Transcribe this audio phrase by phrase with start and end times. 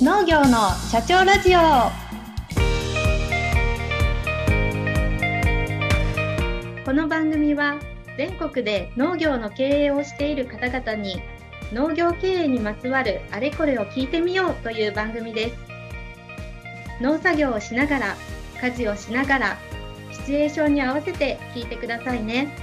[0.00, 1.58] 農業の社長ラジオ。
[6.84, 7.80] この番組は
[8.16, 11.20] 全国で農業の経営をしている方々に
[11.72, 15.56] 農業経営にまつわるあれこれを聞いてみようという番組です。
[17.00, 18.16] 農作業をしながら
[18.62, 19.58] 家事をしながら
[20.12, 22.54] シチュエーションに合わせて聞いてくださいね。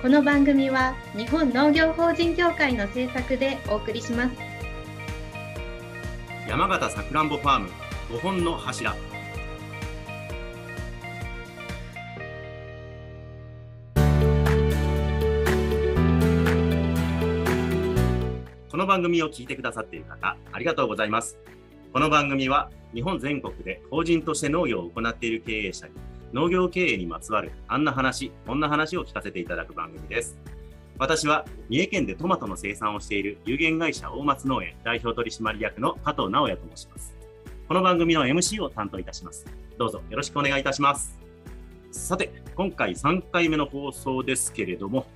[0.00, 4.49] この番組は日本農業法人協会の制作でお送りします。
[6.48, 7.68] 山形さくらんぼファーム
[8.10, 8.94] 5本の柱。
[18.70, 21.38] この番組を聞いてくださっている方ありがとうございます。
[21.92, 25.94] この番組は日本全国で法人として農業を行っている経営者に
[26.32, 30.38] 農業経営にまつわるあんな話こんな話を聞かせていただく番組です。
[31.00, 37.16] 私は三重県でトマトの生産をしている有限会社大松農園代表取締役の加藤直也と申します。
[37.66, 39.46] この番組の MC を担当いたします。
[39.78, 41.18] どうぞよろしくお願いいたします。
[41.90, 45.06] さて、今回3回目の放送ですけれども、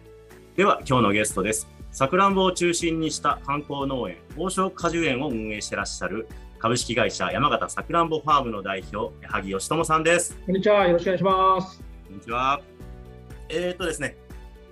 [0.56, 1.68] では今日のゲストです。
[1.90, 6.26] さくらんぼを中心にした観光農園、王将果樹園を運営してらっしゃる
[6.60, 10.34] 株式会社山形さくらんぼファームの代表、矢作義友さんです。
[10.46, 10.86] こんにちは。
[10.86, 11.82] よろしくお願いします。
[12.06, 12.62] こんにちは。
[13.50, 14.16] えー、とですね、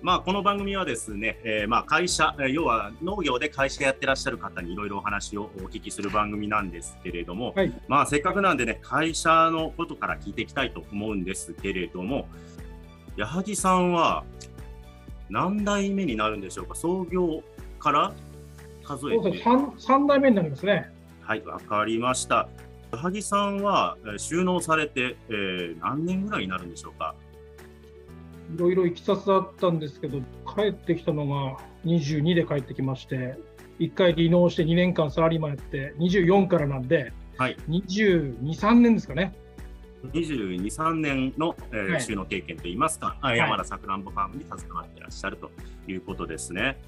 [0.02, 12.26] まあ、この番組はですね、えー、まあ会社、要は農業で会社やってらっしゃる方にいろいろお話をお聞きする番組なんですけれども、はい、まあせっかくなんでね、会社のことから聞いていきたいと思うんですけれども、
[13.16, 14.24] 矢作さんは
[15.30, 17.44] 何代目になるんでしょうか、創業
[17.78, 18.12] から
[18.82, 19.44] 数えて。
[19.44, 20.90] 3, 3代目になりますね。
[21.20, 22.48] はい、わかりました。
[22.92, 27.14] 矢作さんは収納されて、えー、何年ぐらいになるんでしょうか？
[28.54, 30.20] いろいろいきさつだったんですけど、
[30.54, 33.36] 帰ってきたのが22で帰ってきまして、
[33.78, 39.34] 1回離農して2年間サラリーマンやって、24からなんで、はい、22、3年ですかね。
[40.12, 45.50] 22、3年の、えーはい収納経験といいますか、い山田さくらんぼファームに携わっていらっしゃると
[45.86, 46.78] いうことですね。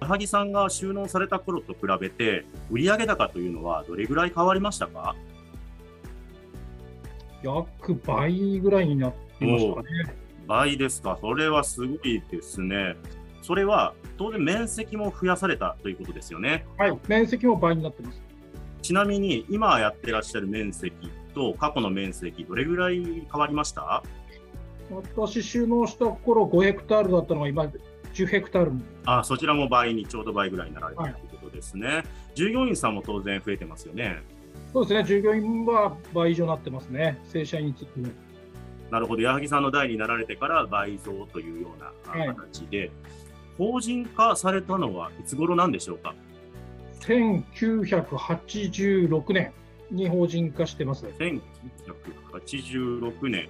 [0.00, 5.14] 矢作さんが収納された頃と比べて、売上高というのはどれぐらい変わりましたか？
[7.42, 9.88] 約倍ぐらいになってましたかね。
[10.48, 12.96] 倍ですか、それはすごいですね。
[13.42, 16.66] それは当然面積も増やされたということですよね。
[16.76, 18.20] はい、面積も倍になってます。
[18.82, 20.92] ちなみに今やってらっしゃる面積
[21.34, 24.02] と過去の面積、どれぐらい変わりました？
[25.14, 27.70] 私、収納した頃5ヘクタールだったのが今、
[28.14, 32.04] 10ヘクタールにあそちらも倍にちょうど倍ぐらいになられたとはいいうことですね。
[32.34, 34.22] 従業員さんも当然増えてますよね。
[34.72, 38.08] そうですね、従業員は倍以上になってますね、正社員についても。
[38.90, 42.90] なるほど、矢作さんの代になられてから倍増というようなあはい形で、
[43.58, 46.14] 法人化されたのはいつ頃なんでしょうか
[47.00, 49.52] ？1986年
[49.90, 51.06] に法人化してます。
[52.34, 53.48] 1986年、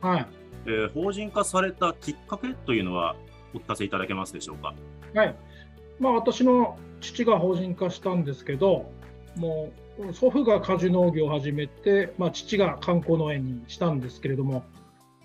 [0.00, 0.26] はい。
[0.66, 3.14] えー法人化されたきっかけというのは
[3.54, 4.74] お聞かせいただけますでしょうか？
[5.14, 5.34] はい。
[6.00, 8.90] まあ、私の父が法人化したんですけど、
[9.36, 9.80] もう
[10.12, 14.64] 祖父が果樹農業を始めて、まあ、父が観光農園にしたんですけれども、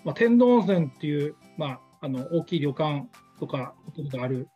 [0.03, 3.07] まあ、天童温泉っていう、まあ、あの大きい旅館
[3.39, 4.49] とかホテルがある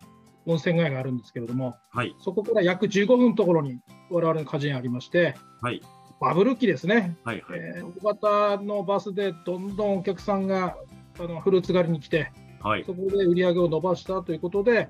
[0.46, 5.82] 温泉街があるんですけれども、はい、そこから約15分のところに我々の果樹園ありまして、はい、
[6.22, 7.60] バブル期ですね、はい、はい。
[7.60, 10.78] えー大型のバスでどんどんお客さんが
[11.20, 12.32] あのフルーツ狩りに来て、
[12.62, 14.90] はいそ、こで売り上げを伸ばしたということで、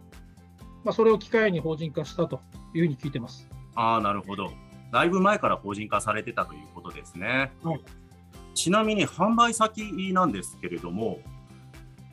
[0.83, 2.41] まあ、それを機会に法人化したと
[2.73, 3.49] いうふうに聞いてます。
[3.75, 4.51] ああ、なるほど。
[4.95, 7.51] だいぶ前から法人化されてたということですね。
[7.61, 7.81] はい
[8.53, 11.19] ちなみに販売先なんですけれども、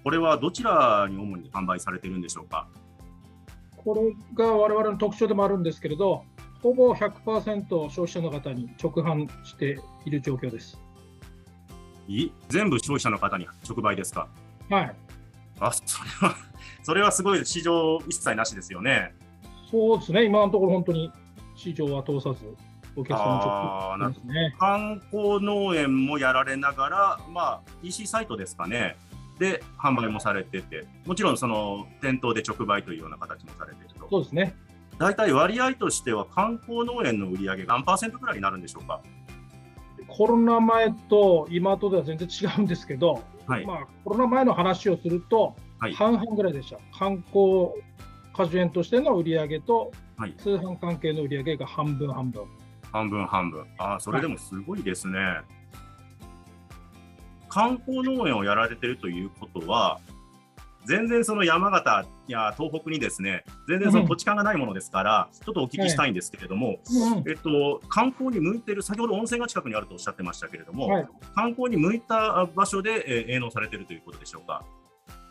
[0.02, 2.66] これはどちらに主に販売されてるんでしょうか？
[3.76, 6.24] これが我々の特徴でもあるんですけれど、
[6.60, 10.80] ほぼ100%消費者の方に直販している状況です。
[12.08, 14.26] い全部消費者の方に直売ですか？
[14.68, 14.96] はい、
[15.60, 16.36] あ、それは、
[16.82, 19.14] それはすごい市場一切なしですよね。
[19.70, 21.12] そうですね、今のところ本当に
[21.54, 22.40] 市場は通さず、
[22.94, 24.54] お客さんですね。
[24.58, 28.96] 観光農園もやられながら、まあ、EC サイトですかね。
[29.38, 34.06] で、販売もされてて、もちろんその店頭で直売というような形もされてると。
[34.10, 34.54] そうですね。
[34.98, 39.00] 大体割合としては観光農園の売り上げ何パーセントぐらいになるんでしょうか？
[40.06, 43.66] コロナ前と今とでは全然違うんですけど、はい。
[43.66, 46.78] まあ、コロナ前の話をすると、はい半々ぐらいでした。
[46.96, 47.70] 観光
[48.34, 52.44] 果樹園としての売り上げと、はい通販関係の売り上げが半分半分。
[52.92, 53.66] 半分半分。
[53.78, 55.40] ああ、それでもすごいですね。
[57.48, 59.98] 観光農園をやられてるということは、
[60.84, 74.64] 全然その山形や東北にですね、全然その土地勘がないものですから、ちょっとお聞きしたいんですけれども、うんえっと、観光に向いている、先ほど温泉が近くにあるとおっしゃってましたけれども、はい観光に向いた場所で、えー営農されているということでしょうか？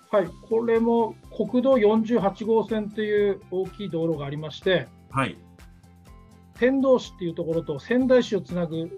[0.10, 5.38] はい、これも国道48号線という大きい道路がありまして、はい、
[6.62, 8.96] 天童市っていうところと仙台市をつなぐ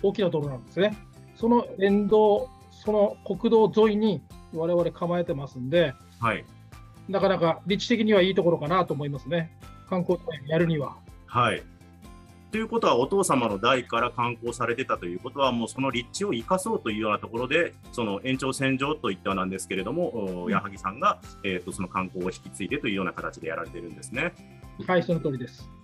[0.00, 0.96] 大きな道路なんですね。
[1.34, 4.22] その沿道、その国道沿いに
[4.54, 6.44] 我々構えてますんで、はい、
[7.08, 9.50] なかなか立地的にはいいところかなと思いますね。
[9.88, 10.98] 観光地やるには。
[11.26, 11.64] はい。
[12.52, 24.32] ということは、お父様の代から観光されてたということは、もうその立地を生かそうというようなところで、その延長線上といってはなんですけれども、お矢作さんが、えー、とその観光を引き継いでというような形でやられてるんですね。
[24.86, 25.79] はい、その通りです。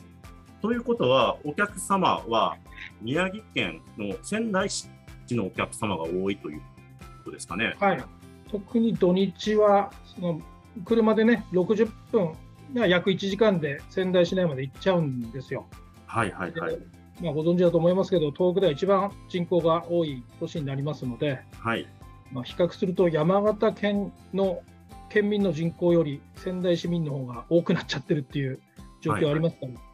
[0.67, 2.57] ということは、お客様は
[3.01, 4.89] 宮城県の仙台市
[5.31, 7.77] のお客様が多いということですかね。
[7.79, 8.05] はい。
[8.51, 10.41] 特に土日は、その
[10.85, 12.33] 車でね、60分、
[12.75, 15.67] まあ約1時間で仙台市内まで行っちゃうんですよ。
[16.07, 16.79] はいはいはい。
[17.21, 21.87] まあ、ご存知だと思いますけど、東北では一番人口が多い都市になりますので、はい、
[22.33, 24.63] まあ、比較すると山形県の
[25.11, 28.59] 県民の人口より仙台市民の方が多くなっちゃってるっていう
[29.01, 29.86] 状況ありますから、あー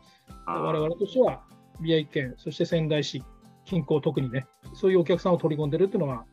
[0.46, 1.42] 我々としては
[1.80, 3.22] 宮城県、そして仙台市
[3.64, 6.24] 近郊、特にね、そういうお客さんを取り込んでるっていうのが、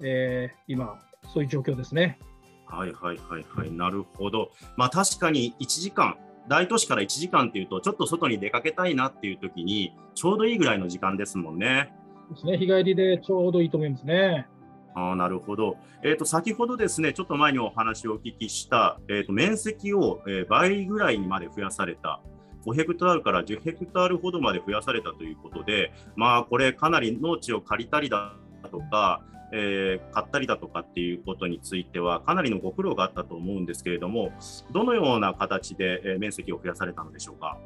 [0.00, 0.98] えー今、
[1.32, 2.18] そういう状況ですね。
[2.66, 4.50] はいはいはいはい、なるほど。
[4.76, 6.16] まあ確かに1時間、
[6.48, 11.92] 大都市から1時間っていうと、ちょっと外に出かけたいなっていう時に、ちょうどいいぐらいの時間ですもんね。
[12.30, 14.46] ですね日帰りでちょうどいいと思いますね。
[14.94, 15.76] あーなるほど。
[16.02, 22.20] えー、と先ほどですね、ちょっと前にお話をお聞きした、えー、と面積を、えー倍ぐらいにまで増やされた、
[22.66, 28.34] 5ヘクタールから10ヘクタールほどまで増やされたということで、まあこれ、かなり農地を借りたりだ
[28.70, 29.22] とか、
[29.52, 34.32] えー買ったりだとかっていうことについては、かなりのご苦労があったと思うんですけれども、
[34.72, 37.58] どのような形で、えー面積を増やされたのでしょうか？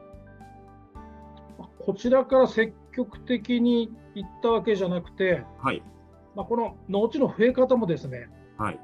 [1.79, 5.83] こちらから積極的に行ったわけじゃなくて、はい、
[6.35, 8.29] まあ、この農地の増え方もですね、
[8.59, 8.81] はい、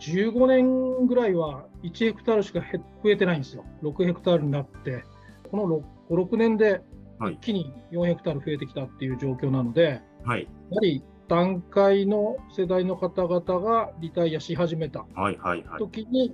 [0.00, 3.64] 15年ぐらいは1ヘクタールしか減増えてないんですよ。
[3.82, 5.04] 6ヘクタールになって、
[5.50, 6.82] この5、6年で
[7.18, 15.04] はい一気に4ヘクタール増えてきたっていう状況なので、はい、やはり段階の世代の方々がリタイアし始めた。
[15.78, 16.32] 時に、い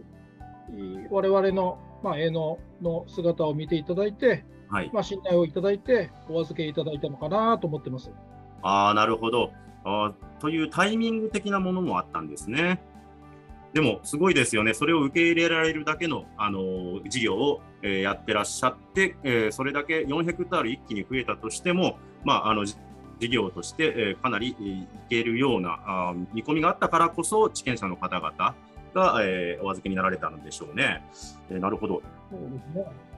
[1.11, 8.13] 我々の、まあ、営農の姿を見ていただいて、はいまあ、信頼をいただいて、お預けいただいたのかなと思ってます。
[8.63, 9.51] ああ、なるほど
[9.85, 10.41] あー。
[10.41, 12.81] というタイミング的なものもあったんですね。
[13.75, 14.73] でも、すごいですよね。
[14.73, 22.79] それを受け入れられるだけの、あの事業を、えやってらっしゃって、えそれだけ4ヘクタール一気に増えたとしても、まあ、あの事
[23.29, 28.55] 業として、えかなりいけるようなあ見込みがあったからこそ、地権者の方々
[28.95, 31.03] が、えお預けになられたのでしょうね。
[31.51, 32.01] えなるほど。
[32.31, 33.14] そうですね。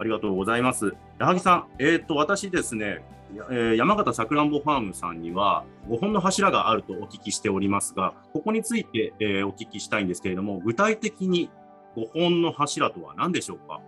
[0.00, 0.94] ありがとうございます。
[1.18, 3.04] 矢作さん、えっ、と、私ですね、
[3.36, 11.50] やえー山形さくらんぼファームさんには5本の柱があるとお聞きしておりますが、ここについて、えーお聞きしたいんですけれども、具体的に
[11.96, 13.80] 5本の柱とは何でしょうか？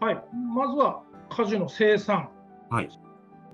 [0.00, 0.22] はい、
[0.54, 2.28] まずは果樹の生産、
[2.70, 2.90] はい、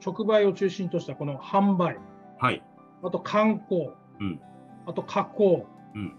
[0.05, 1.97] 直売を中心としたこの販売、
[2.39, 2.63] はい、
[3.03, 4.41] あと観光、うん
[4.87, 6.13] あと加工、うん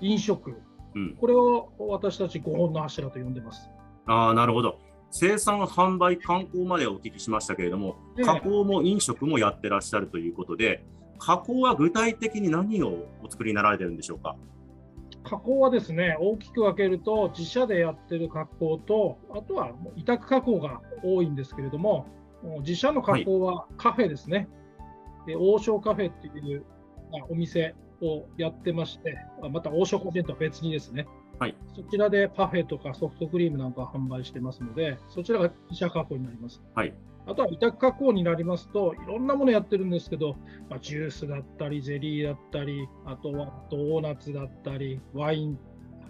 [0.00, 0.60] 飲食、
[0.94, 1.16] うん。
[1.16, 3.70] これを私たち5本の柱と呼んでます。
[4.06, 4.78] ああ、なるほど。
[5.14, 10.84] 生産、販売、観光までお聞きしましたけれども、ええ加工も飲食もやってらっしゃるということで、
[11.18, 14.36] 加工は具体的に何をお作りになられてるんでしょうか？
[15.22, 22.06] 加工はですね、大きく分けると、自社でやってる加工と、あとは委託加工が多いんですけれども、
[22.60, 24.48] 自社の加工はカフェですね。
[25.26, 26.64] で王将カフェっていう、
[27.12, 31.06] まあお店をやってまして、あまた王将個人とは別にですね、
[31.42, 36.62] はいそちらでパフェとかソフトクリームなんかを販売してますので、そちらが自社加工になります。
[36.74, 36.94] はい
[37.24, 40.34] あとは委託加工になりますと、いろんなものやってるんですけど、
[40.68, 45.56] まあ、ジュースだったり、ゼリーだったり、あとはドーナツだったり、ワイン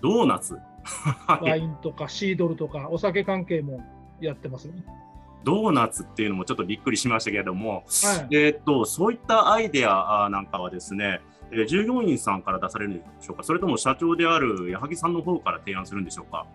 [0.01, 0.57] ドーナツ？
[1.29, 3.85] ワインとかシードルとか、お酒関係も
[4.23, 4.85] やってますね。
[5.45, 11.21] ドーナツっていうのもちょっとびっくりしましたけれども、はいえーっとそういったアイデアあなんかはですね、
[11.53, 16.47] えー従業員さんから出されるんでしょうか、それとも社長である矢作さんの方から提案するんでしょうか？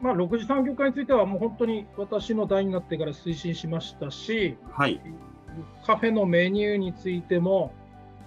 [0.00, 5.00] まあ、6次産業化については、もう本当に私の代になってから推進しましたし、はい、
[5.84, 7.72] カフェのメニューについても、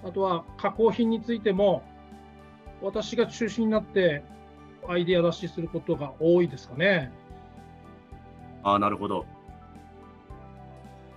[0.03, 1.81] あとは加工品についても、
[2.81, 4.21] 私が中心になって
[4.85, 7.09] アイデア出しすることが多いですかね。
[8.63, 9.25] あーなるほど。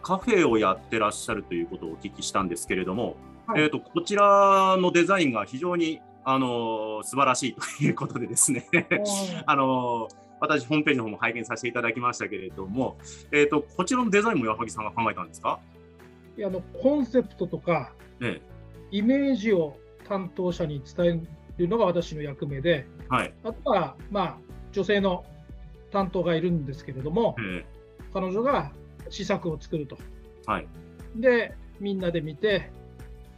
[0.03, 3.17] カフェをやってらっしゃるということをお聞きしたんですけれども、
[3.47, 3.63] はい。
[3.63, 8.67] えとこちらのデザインが非常にあの素晴らしいということでですね。
[9.47, 10.09] あの
[10.41, 12.99] 私、ホームページの方も拝見させていただきましたけれども、
[13.33, 15.59] えーと、こちらのデザインも矢作さんが考えたんですか？
[16.37, 18.43] いやあのコンセプトとか、ええ、
[18.91, 21.23] イメージを担当者に伝
[21.59, 24.39] えるのが私の役目で、はい、あとは、まあ、
[24.73, 25.25] 女性の
[25.93, 27.67] 担当がいるんですけれども、ええ、
[28.13, 28.73] 彼女が
[29.09, 29.97] 試作を作ると。
[30.47, 30.67] はい、
[31.17, 32.71] で、みんなで見て、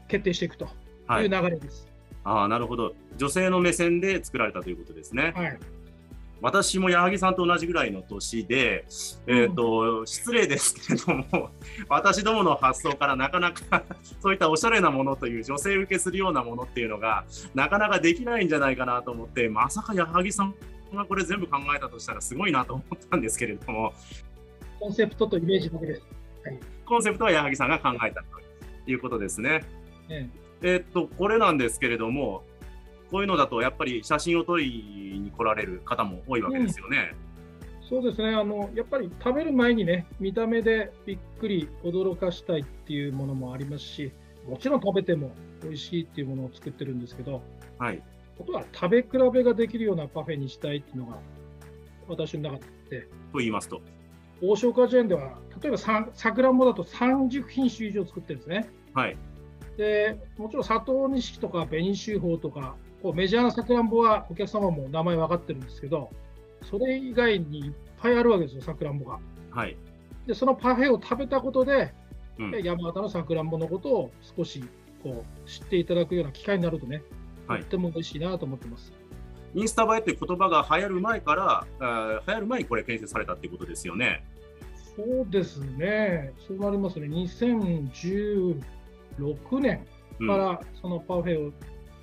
[0.09, 1.89] 決定していくという流れです。
[2.25, 2.95] はい、あなるほど。
[3.17, 5.33] 女性の目線で作られたということですね。
[5.37, 5.59] はい
[6.43, 8.85] 私も矢作さんと同じぐらいの年で、
[9.27, 11.51] えーと、うん、失礼ですけれども、
[11.89, 13.85] 私どもの発想からなかなか
[14.21, 20.55] そういったおしゃれなものという女性受けするようなものっていうのがなかなかできないんじゃないかなと思って、まさか矢作さん
[20.95, 23.95] がこれ全部考えたとしたらすごいなと思ったんですけれども。
[24.79, 26.03] コンセプトとイメージだけです。
[26.45, 29.65] はい、コンセプトは矢作さんが考えたということですね。
[30.09, 30.29] え
[30.63, 32.43] えー、っとこれなんですけれども、
[33.11, 37.15] こういうのだとやっぱり写真を撮りに来られる方も多いわけですよね。
[37.81, 44.13] うん、そうですねあのやっぱり食べる前にね見た目でびっくり驚かしたいっていうものもありますし
[44.49, 45.33] もちろん食べても
[45.63, 47.43] 美味しいっていうものを作ってるんですけど、
[47.79, 48.03] はい、
[48.41, 51.19] あとは食べ比べができるようなパフェにしたいっていうのが
[52.09, 52.59] 私の中
[52.91, 53.03] で。
[53.33, 53.81] と言いますと
[54.43, 58.69] 王将果樹園では例えばさくらんぼだと30品種以上作ってるんですね。
[58.93, 59.17] はい、
[59.77, 66.11] でもちろん佐藤錦とか紅秀峰とかこうメジャーなさくらんぼはお客様も名前分かってるんですけど、
[66.63, 69.19] それ以外にいっぱいあるわけですよ、さくらんぼが。
[69.51, 69.77] はい、
[70.27, 71.93] でそのパフェを食べたことで、
[72.39, 74.65] うん、山形のさくらんぼのことを少し
[75.03, 77.03] こう知っていただくような機会になるとね、
[77.47, 78.93] はい、とっても嬉しいなと思ってます。
[79.55, 84.25] インスタ映えって言葉が流行る前から、あ流行る前にこれ建設されたっていうことですよね。
[84.97, 87.07] そうですね、そうなりますね、
[89.19, 89.87] 2016年
[90.27, 91.53] からそのパフェを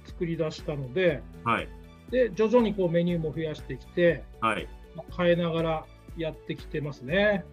[0.05, 1.67] 作り出したので、はい、
[2.11, 4.67] で徐々にこうメニューも増やしてきて、はい、
[5.17, 5.85] 変えながら
[6.17, 7.45] やってきてますね。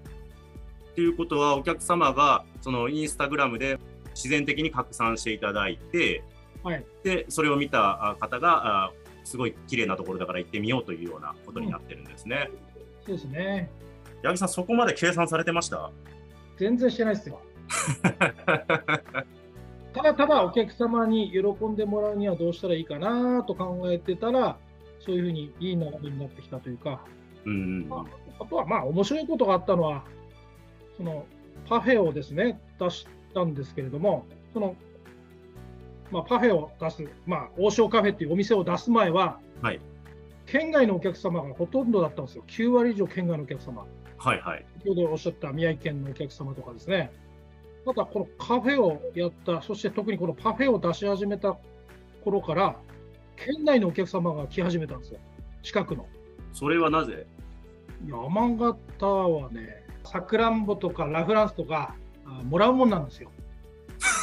[0.95, 3.79] ということはお客様がそのインスタグラムで
[4.15, 6.25] 自然的に拡散していただいて、
[6.63, 8.93] はい、でそれを見た方があ
[9.25, 12.51] すごい綺麗なところだから行ってみようというようなことになってるんですね。
[12.51, 13.71] うん、そうですね。
[14.23, 15.91] 八木さんそこまで計算されてました？
[16.59, 17.41] 全然してないですよ。
[19.93, 24.57] ただただお客様に喜んでもらうにはどうしたらいいかなと考えてたら、
[25.01, 27.05] そういうふうにいい流れになってきたというか、
[27.45, 28.07] うんま
[28.39, 30.05] あ、あとはまあ面白いことがあったのは、
[30.97, 31.27] その
[31.69, 34.77] パフェをですね、出したんですけれども、その
[36.11, 39.81] まあ、パフェを出す、まあ、王将カフェっていうお店を出す前は、はい、
[40.47, 43.87] 県外のお客様がほとんどだったんですよ、9割以上県外のお客様。
[44.19, 47.13] はいはい、先ほどおっしゃった宮城県のお客様とかですね、
[47.95, 51.57] ただ、このカフェをやった、そして特にこのパフェを出し始めた
[52.23, 52.77] 頃から、
[53.37, 55.19] 県内のお客様が来始めたんですよ、
[55.65, 56.07] 近くの。
[56.53, 57.27] それはなぜ？
[58.07, 61.97] 山形はね、さくらんぼとかラフランスとか、
[62.45, 63.31] もらうもんなんですよ。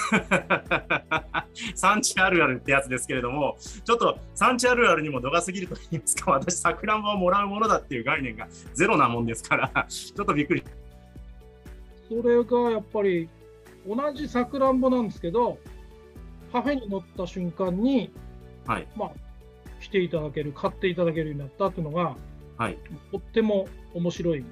[1.76, 10.64] 産地あるあるってやつですけれども、ちょっと産地あるあるにも度が過ぎると言いますか、私、さくらんぼをもらうものだっていう概念がゼロなもんですから、ちょっとびっくり。
[12.08, 13.28] それがやっぱり
[13.88, 15.58] 同じさくらんぼなんですけど、
[16.52, 18.12] カフェに乗った瞬間に、
[18.66, 19.12] はい、まあ、
[19.82, 22.16] 来ていただける、買っていただけるようになったっていうのが、
[22.58, 22.78] はい、
[23.12, 24.44] とっても面白い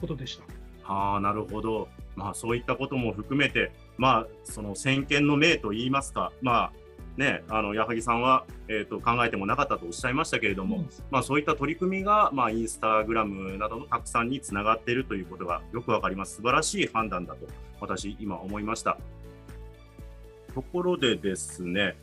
[0.00, 0.44] ことでした。
[0.92, 1.88] はあ、なるほど。
[2.16, 6.72] まあ、そういったことも含めて、まあ、その先見の明といいますか、まあ、
[7.20, 16.36] ね、あの矢作さんは、えーと、考えてもなかったとおっしゃいましたけれども、うん、まあ、そういった取り組みが、まあ、インスタグラムなどの拡散につながっているということがよくわかります。
[16.36, 17.46] 素晴らしい判断だと
[17.78, 18.96] 私今思いました。
[20.54, 21.94] ところでですね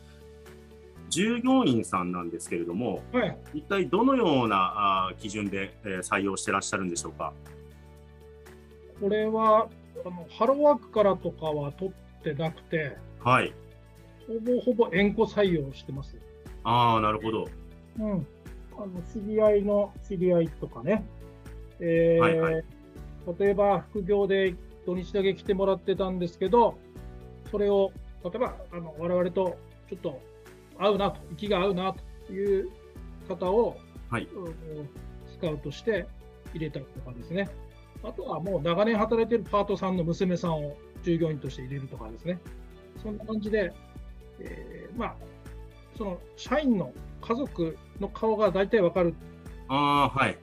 [1.10, 7.34] 従業員さんなんですけれども、はい、一体どのようなあ基準で、えー、採用してらっしゃるんでしょうか？
[9.02, 9.68] これは
[10.06, 13.54] あのハローワークからとかは取ってなくて、はい、
[14.28, 16.18] ほぼほぼ縁故採用してます。
[16.64, 17.48] ああ、なるほど。
[18.00, 18.28] うん。
[18.78, 21.04] あの知り合いの知り合いとかね。
[21.80, 22.64] えー、はいはい、
[23.40, 24.56] 例えば副業で
[24.86, 26.78] 土日だけ来てもらってたんですけど、
[27.52, 27.92] それを
[28.24, 29.58] 例えばあの我々と
[29.90, 30.22] ちょっと
[30.78, 31.96] 合うなと、息が合うな
[32.28, 32.70] という
[33.28, 33.78] 方を、
[34.10, 34.28] はい、
[35.32, 36.08] スカウトして
[36.54, 37.50] 入れたりとかですね。
[38.04, 42.40] あとはもう長年働いてるパートさんの娘さんを従業員として入れるとかですね。
[43.02, 43.74] そんな感じで、
[44.40, 45.16] えー、まあ、
[45.98, 49.16] その社員の家族の顔が大体わかる、
[49.68, 50.38] あはい、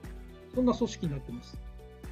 [0.53, 1.57] そんな組織になってます。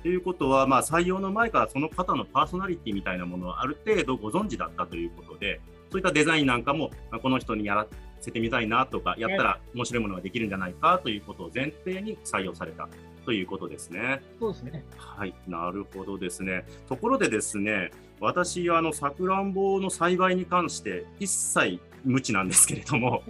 [0.03, 5.61] ということは、まあ、採用の前からその方のパーソナリティみたいなものをある程度ご存知だったということで、
[5.91, 7.87] そういったデザインなんかも、まあ、この人にやら
[8.19, 12.89] せてみたいなとか、やったら面白いものができるんじゃないかということを前提に採用された
[13.25, 14.21] ということですね。
[14.39, 14.83] そうですね。
[14.97, 16.65] はい、なるほどですね。
[16.89, 17.91] ところでですね、
[18.23, 23.23] 私、あの、さくらんぼの栽培に関して一切無知なんですけれども、はい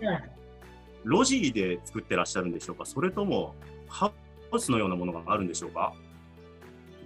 [1.06, 2.86] 路地で作ってらっしゃるんでしょうか？
[2.86, 3.56] それとも、
[3.90, 4.10] ハ
[4.54, 5.94] ウスのようなものがあるんでしょうか？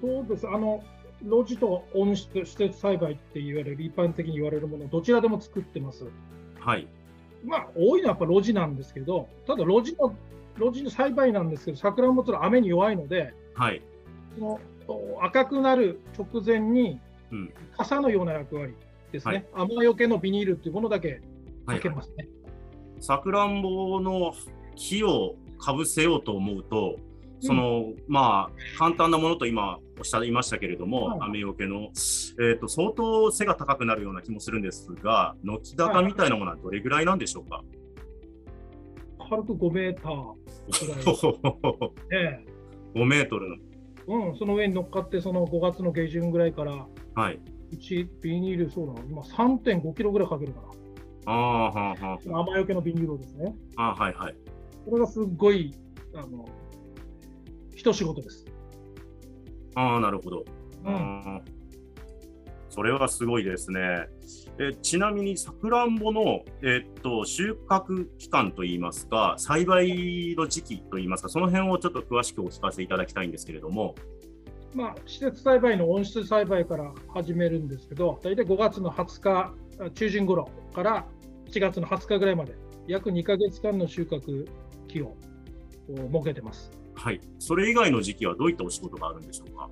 [0.01, 0.47] そうです。
[0.47, 0.83] あの、
[1.27, 6.05] 露地と温室、施設栽培って言われる、一般的に言われるもの、どちらでも作ってます。
[6.59, 6.87] はい。
[7.43, 10.13] まあ、多いのはやっぱ露地なんですけど、ただ露地の、
[10.59, 13.81] 露地の栽培なんですけど、桜もちろん雨に弱いので、はい。
[14.37, 16.99] そのお赤くなる直前にうん、
[17.77, 18.73] 傘のような役割
[19.11, 19.47] ですね。
[19.53, 21.21] 雨よけのビニールっていうものだけ
[21.65, 22.27] はいかけますね。
[22.99, 24.33] さくらんぼの
[24.75, 26.97] 木をかぶせようと思うと、
[27.39, 31.89] その、まあ、簡単なものと今おっしゃいましたけれども、はい雨よけの、
[32.39, 37.63] えーと、相当背が高くなるような気もするんですが、軒高みたいなものはどれぐらいなんでしょうか？
[39.29, 40.33] 軽く5メーター
[40.85, 41.05] ぐらい
[42.09, 42.45] で、
[42.95, 43.57] 5メートルの。
[44.07, 47.39] うん、その上に乗っかって、その5月の下旬ぐらいから、はい。
[47.73, 50.61] うちビニール、そうだな、今3.5キロぐらいかけるか
[51.25, 52.39] ああ、はあ、はな。
[52.41, 53.55] 雨よけのビニールをですね。
[53.75, 54.35] あ、あはい、はい。
[54.85, 55.73] これがすっごい、
[56.13, 56.47] あの、
[57.75, 58.45] 一仕事です。
[59.73, 60.45] ああ、なるほど。
[60.85, 61.41] うん。
[62.69, 64.07] それはすごいですね。
[64.59, 73.95] えちなみに、さくらんぼの、えっと収穫期間といいますか、栽培の時期といいますか、その辺をちょっと詳しくお聞かせいただきたいんですけれども。
[74.77, 81.07] まあ、施設栽培の温室栽培から始めるんですけど、大体5月の20日あ中旬頃から
[81.49, 82.53] 7月の20日ぐらいまで、
[82.87, 84.47] 約2ヶ月間の収穫
[84.87, 85.17] 期を
[85.87, 86.71] 設けてます。
[86.93, 87.19] はい。
[87.39, 89.67] それ以外の時期はどういったお仕事があるんでしょうか？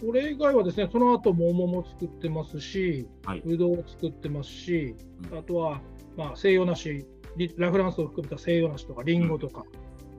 [0.00, 3.40] それ以外はですね、その後桃も作ってますし、はい。
[3.40, 4.94] ぶどうを作ってますし、
[5.30, 5.80] うんあとは、
[6.14, 7.06] まあ、西洋梨、
[7.38, 9.64] リラフランスを含めた西洋梨とかリンゴとか、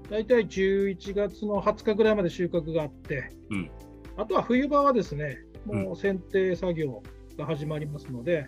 [0.09, 3.71] 大体11月の20日ぐらいまで収穫があって、うん
[4.17, 7.03] あとは冬場はですね、うんもう剪定作業
[7.37, 8.45] が始まりますので、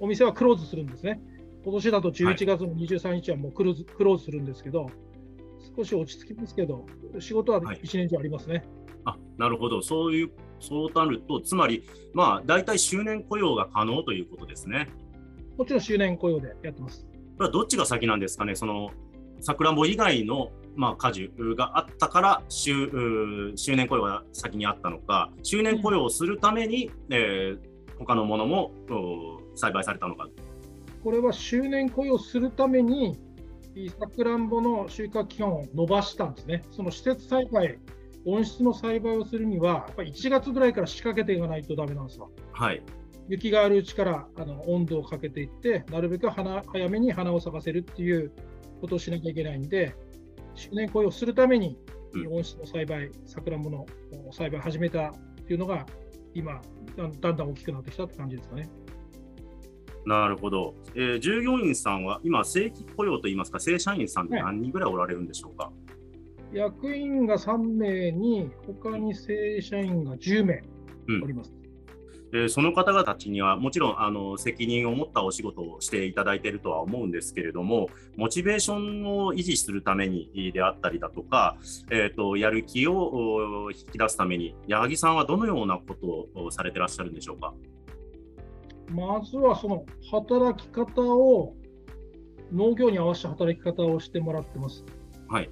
[0.00, 1.20] お店はクローズするんですね。
[1.62, 4.90] 今年だと11月の23日はもうクローズ,、クローズするんですけど、
[5.76, 6.86] 少し落ち着きますけど、
[7.20, 8.64] 仕事ははい一年中ありますね。
[9.04, 9.82] あ、なるほど。
[9.82, 11.84] そういう、そうなると、つまり、
[12.14, 14.88] まあ、大体周年雇用が可能ということですね。
[15.56, 17.06] もちろん周年雇用でやってます。
[17.36, 18.90] これはどっちが先なんですかね、その
[19.40, 28.70] さくらんぼ以外の、まあ、果樹があったから周、年雇用が先にあったのか、周年雇用をするために、えー他のものも
[29.56, 30.28] 栽培されたのか。
[31.02, 33.18] これは周年雇用するために、
[33.98, 36.62] さくらんぼの収穫期間を延ばしたんですね。
[36.70, 37.78] その施設栽培、
[38.24, 42.30] 温室の栽培をするには、やっぱり1月ぐらいから仕掛けていかないとダメなんですよ。
[42.52, 42.82] はい。
[43.28, 48.32] 雪があるうちからあの温度をかけていって、なるべく花早めに花を咲かせるっていう
[48.80, 49.94] ことをしなきゃいけないんで、
[50.58, 51.78] 周年雇用するために
[52.12, 53.86] うん温室の栽培、さくらんぼの
[54.32, 55.12] 栽培を始めたっ
[55.46, 55.86] ていうのが、
[56.34, 56.60] 今
[56.96, 58.68] だん、だん大きくなってきたって感じですかね。
[60.06, 60.74] なるほど。
[60.94, 65.70] えー従業員さんは今、正規雇用といいますか、正社員さんって何人ぐらいおられるんでしょうか？
[66.52, 70.62] 役員が3名に、他に正社員が10名
[71.08, 71.52] うんおります。
[72.32, 81.56] えーその方々たちにはもちろんあの責任を持ったお仕事をしていただいているとは思うんですけれども、モチベーションを維持するためにであったりだとか、
[81.90, 85.94] えー、とやる気をお引き出すために、矢作さんはどのようなこ
[86.34, 87.54] とをされてらっしゃるんでしょうか？
[88.90, 91.54] まずはその働き方を、
[92.52, 94.84] 農業に合わせた働き方をしてもらってます。
[95.28, 95.50] はい。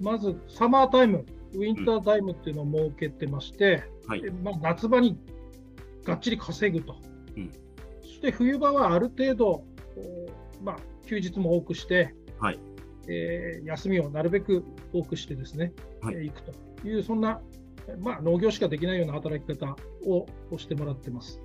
[0.00, 4.30] まず、サマータイム、ウィンタータイムっていうのを設けてまして、はいで。
[4.30, 5.18] まあ、夏場に
[6.08, 6.96] がっちり稼ぐと。
[7.36, 7.50] うん
[8.00, 9.62] そして冬場はある程度、
[10.60, 12.58] まあ、休日も多くして、はい
[13.06, 16.52] えー休みをなるべく多くしてですね、はいえー行くと
[16.88, 17.40] いう、そんな、
[18.00, 21.40] まあ、農業しかできないような働き方ををしてもらってます。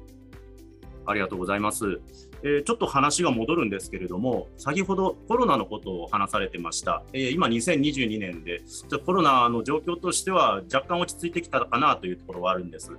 [1.06, 2.00] ありがとうございます、
[2.44, 7.04] えーちょっと話が戻るんですけれども、先ほどコロナのことを話されてました。
[7.14, 8.62] えー今、2022年で、
[9.06, 12.92] コロナの状況としては若干落ち着いてきたかなというところはあるんです。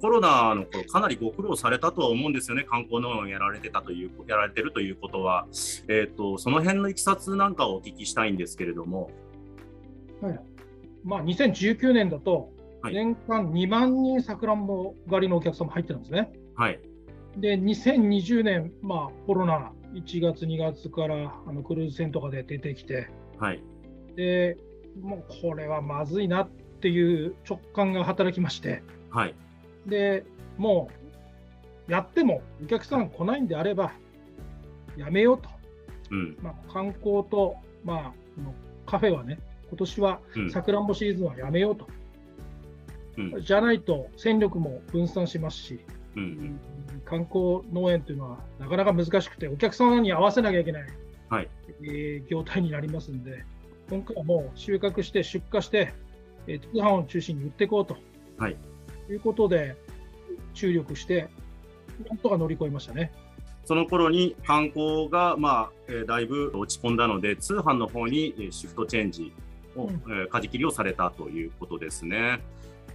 [0.00, 5.46] コロナの頃、かなりご苦労されたとは思うんですよね、観光農園をやられてたという、やられてるということは、
[5.88, 9.10] えー、とその辺のいきさつなんかをお聞きしたいんですけれども、
[11.04, 12.94] まあ、2019年だと、はい。
[12.94, 16.30] 年間2万人さくらんぼ狩りのお客様入ってるんですね。
[16.54, 16.80] はい、
[17.36, 23.08] で、2020年、まあ、コロナ、1月、2月からあのクルーズ船とかで出てきて、
[23.38, 23.62] はい、
[24.16, 24.56] で
[25.00, 26.48] もうこれはまずいなっ
[26.80, 29.34] ていう直感が働きまして、はい、
[29.86, 30.24] で
[30.56, 30.90] も
[31.88, 33.92] うやってもお客さん来ないんであれば、
[34.96, 35.48] やめようと、
[36.10, 36.36] うん。
[36.42, 38.54] まあ、観光と、まあ、この
[38.86, 39.38] カフェはね、
[39.68, 41.86] 今年はうんさくらんぼシーズンはやめようと。
[43.16, 45.80] うんじゃないと戦力も分散しますし、
[46.14, 46.60] うんうん。
[47.04, 50.82] 観光農園というのはなかなか難しくて、お客様に合わせなきゃいけない、
[51.28, 51.48] はい
[51.82, 53.44] えー業態になりますんで、
[53.90, 55.94] 今回はもう収穫して出荷して、
[56.46, 57.96] えー通販を中心に売っていこうと、
[58.36, 58.56] はい
[59.08, 59.76] い、うことで、
[60.54, 61.28] 注力して、
[62.08, 63.12] なんとか乗り越えましたね。
[63.64, 69.32] その頃に観光が、まあえーだいぶ落ち込んだので、通販の方にえーシフトチェンジ
[69.76, 72.40] を、うんえー舵切りをされたということですね。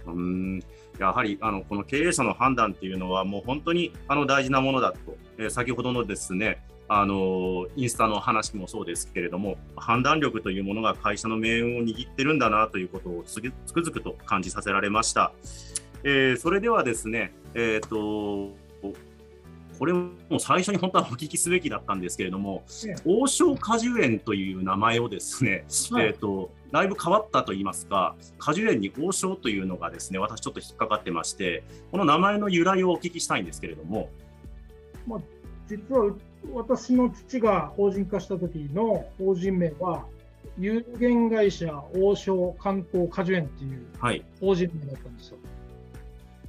[0.06, 0.62] うーん
[0.98, 4.98] やはりあのこの経営者の判断っていうのは、もう本当にあの大事なものだと、
[5.38, 15.32] えー先ほどのですね、あのインスタの話もそうですけれども、判断力というものが会社の命運を握ってるんだなということをつくづくと感じさせられました。
[16.04, 18.52] えーそれではですね、えっ、と、
[19.78, 22.96] これも最初に本当はお聞きすべきだったんですけれども、ええ。
[23.04, 26.06] 王将果樹園という名前をですね、はい。
[26.08, 34.10] えっ、と、だいぶ変わったと言いますか、果樹園に王将というのがですね、私ちょっと引っかかってまして、この名前の由来をお聞きしたいんですけれども、
[35.66, 36.14] 実は
[36.52, 40.04] 私の父が法人化した時の法人名は、
[40.58, 45.38] 有限会社王将観光果樹園っていうはい、法人名だったんですよ。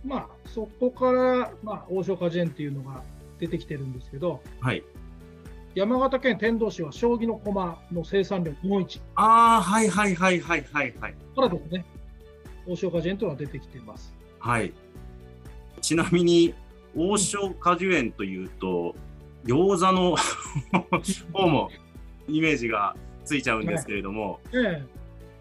[0.06, 3.04] まあ、そこから、まあ、王将果樹園っていうのが
[3.40, 4.84] 出てきてるんですけど、はい。
[5.74, 11.16] 山形県天童市は将棋の駒の生産量日本一ああ、はいはいはいはいはいはい。
[11.36, 11.86] からですね、
[12.68, 14.14] 王将果樹園というのが出てきています。
[14.40, 14.72] はい。
[15.82, 16.54] ちなみに、
[16.96, 18.96] 王将果樹園というと、
[19.46, 20.16] 餃子の
[21.34, 21.70] 方も
[22.28, 24.84] イメージがついちゃうんですけれども、ええ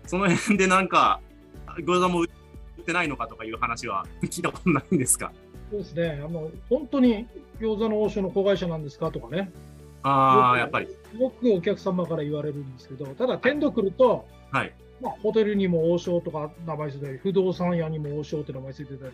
[0.07, 1.21] その辺でなんか、
[1.79, 2.29] 餃子も売っ
[2.85, 5.33] てないのかとかいう話は 聞いたことないんですか？
[5.71, 7.27] そうですね、あの本当に
[7.59, 9.51] 餃子の王将の子会社なんですかとかね、
[10.03, 10.89] ああ、やっぱり。
[11.19, 14.73] よくお客様から言われるんですけど、ただ、天童来ると、はい。
[15.01, 19.13] まあ、ホテルにも王将とか名前ついてたり、不動産屋にも王将って名前ついてたり、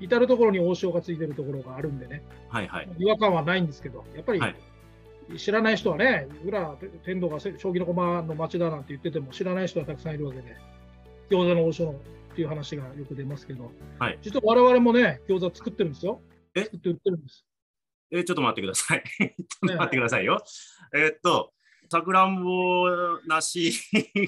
[0.00, 2.88] 至る所に王将がついてるところがあるんでね、はいはい。
[2.98, 4.54] 違和感はないんですけど、やっぱりはい
[5.36, 10.56] 知らない人はね、裏、天童が将棋の駒の町だなんて言ってても、知らない人はたくさんいるわけで、
[11.30, 11.94] 餃子の王将
[12.32, 16.20] っていう話がよく出ますけど、はい実は我々もね、餃子作ってるんですよ。
[16.54, 16.64] え？
[16.64, 17.44] 作って売ってるんです。
[18.12, 19.04] え、ちょっと待ってください。
[19.18, 19.26] ちょ
[19.66, 20.42] っと待ってくださいよ。
[20.94, 21.52] えーっと、
[21.88, 22.88] さくらんぼ、
[23.26, 23.72] 梨、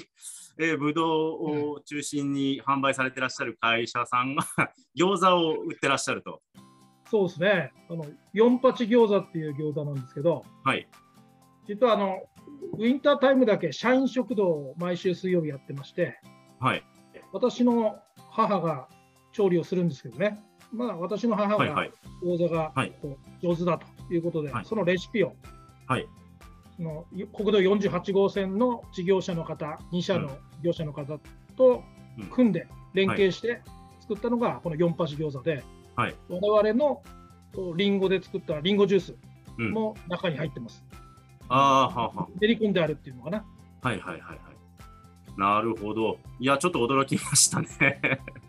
[0.59, 4.45] えー、ぶどうを中心に販売されてらっしゃる会社さんが
[4.99, 6.43] 餃子を売ってらっしゃると。
[7.07, 10.89] そうですね、あの四八餃子っていう餃子なんですけど、はい。
[11.67, 12.23] 実はあの
[12.75, 16.19] ウィンタータイムだけ社員食堂を毎週水曜日やってまして、
[16.59, 16.85] はい。
[17.33, 17.97] 私の
[18.31, 18.89] 母が
[19.33, 20.39] 調理をするんですけどね、
[20.73, 21.89] まあ、私の母が。
[22.23, 22.73] 餃子が
[23.43, 25.35] 上手だということで、はいそのレシピを
[25.87, 26.07] はい。
[26.77, 30.31] その国道48号線の事業者の方、2社の
[30.63, 31.19] 業者の方
[31.57, 31.83] と
[32.19, 33.63] うん組んで連携して
[34.01, 35.65] 作ったのがこの四八餃子で、
[35.97, 37.03] はい我々の
[37.55, 39.15] こうリンゴで作ったリンゴジュース
[39.59, 39.73] うん。
[39.73, 40.85] も中に入ってます。
[41.49, 43.45] ああ、はあは練り込んであるっていうのかな。
[43.83, 43.89] あ。
[43.89, 44.39] はいはいはいはい。
[45.37, 46.19] なるほど。
[46.39, 48.01] いや、ちょっと驚きましたね。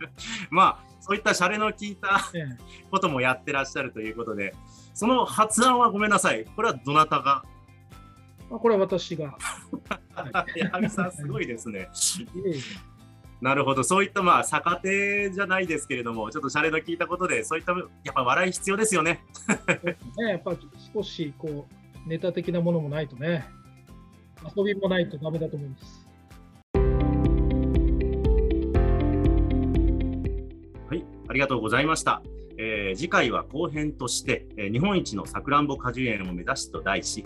[0.50, 2.46] まあ、そういったシャレの効いたえ
[2.90, 4.56] こともやってらっしゃるということで、
[4.94, 6.46] その発案はごめんなさい。
[6.46, 7.44] これはどなたが？
[8.52, 9.36] あ、これは私が。
[10.14, 11.90] は い矢作さん、すごいですね。
[13.42, 17.80] なるほど、そういったまあ逆手じゃないですけれども、ちょっとシャレの聞いたことで、そういったや
[18.12, 19.26] っぱ笑い必要ですよね。
[20.18, 20.60] ね、やっぱり
[20.94, 21.68] 少しこ
[22.06, 23.46] うネタ的なものもないとね、
[24.56, 26.03] 遊びもないとダメだと思うんです。
[31.34, 32.22] ありがとうございました。
[32.60, 37.26] えー次回は後編として、えー日本一のさくらんぼ果樹園を目指すと題し、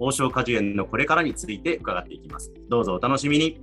[0.00, 2.52] 王将果樹園のこれからについて伺っていきます。
[2.68, 3.60] どうぞお楽しみに。